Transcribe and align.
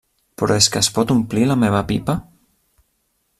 Però 0.41 0.55
és 0.61 0.69
que 0.75 0.81
es 0.85 0.89
pot 0.95 1.13
omplir, 1.17 1.45
la 1.51 1.59
meva 1.65 1.83
pipa? 1.93 2.17